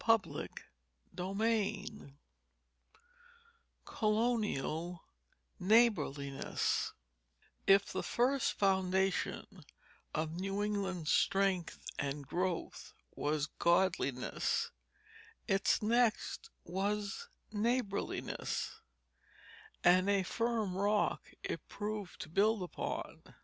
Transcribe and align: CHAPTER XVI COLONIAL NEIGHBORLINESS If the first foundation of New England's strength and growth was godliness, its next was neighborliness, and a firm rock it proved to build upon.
CHAPTER 0.03 0.47
XVI 1.15 2.15
COLONIAL 3.85 5.03
NEIGHBORLINESS 5.59 6.93
If 7.67 7.85
the 7.93 8.01
first 8.01 8.53
foundation 8.53 9.45
of 10.15 10.31
New 10.39 10.63
England's 10.63 11.11
strength 11.11 11.85
and 11.99 12.25
growth 12.27 12.95
was 13.15 13.45
godliness, 13.59 14.71
its 15.47 15.83
next 15.83 16.49
was 16.63 17.27
neighborliness, 17.51 18.81
and 19.83 20.09
a 20.09 20.23
firm 20.23 20.75
rock 20.75 21.31
it 21.43 21.61
proved 21.67 22.19
to 22.21 22.29
build 22.29 22.63
upon. 22.63 23.21